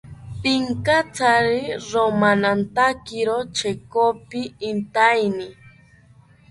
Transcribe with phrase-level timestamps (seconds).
[0.41, 5.47] Pinkatsari romanatakiro chekopi intaeni